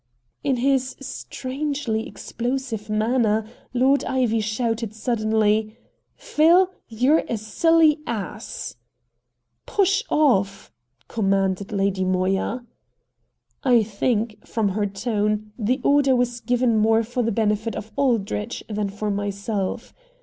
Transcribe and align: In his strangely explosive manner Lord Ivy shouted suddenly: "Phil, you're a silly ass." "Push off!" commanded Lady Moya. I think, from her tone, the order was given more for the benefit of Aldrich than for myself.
In 0.43 0.55
his 0.55 0.95
strangely 0.99 2.07
explosive 2.07 2.89
manner 2.89 3.47
Lord 3.71 4.03
Ivy 4.05 4.39
shouted 4.39 4.95
suddenly: 4.95 5.77
"Phil, 6.15 6.71
you're 6.87 7.23
a 7.29 7.37
silly 7.37 7.99
ass." 8.07 8.77
"Push 9.67 10.01
off!" 10.09 10.71
commanded 11.07 11.71
Lady 11.71 12.03
Moya. 12.03 12.65
I 13.63 13.83
think, 13.83 14.43
from 14.43 14.69
her 14.69 14.87
tone, 14.87 15.51
the 15.59 15.79
order 15.83 16.15
was 16.15 16.39
given 16.39 16.79
more 16.79 17.03
for 17.03 17.21
the 17.21 17.31
benefit 17.31 17.75
of 17.75 17.91
Aldrich 17.95 18.63
than 18.67 18.89
for 18.89 19.11
myself. 19.11 19.93